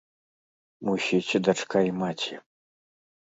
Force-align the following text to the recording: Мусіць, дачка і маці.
Мусіць, 0.89 1.41
дачка 1.49 1.77
і 1.89 1.93
маці. 2.01 2.35